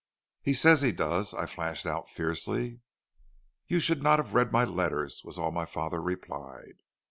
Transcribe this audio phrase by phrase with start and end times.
[0.41, 2.79] "'He says he does,' I flashed out fiercely.
[3.67, 6.81] "'You should not have read my letters,' was all my father replied.